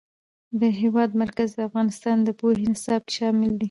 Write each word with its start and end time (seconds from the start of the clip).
د 0.59 0.61
هېواد 0.79 1.09
مرکز 1.21 1.49
د 1.55 1.59
افغانستان 1.69 2.17
د 2.23 2.29
پوهنې 2.39 2.67
نصاب 2.73 3.01
کې 3.07 3.13
شامل 3.17 3.49
دي. 3.57 3.59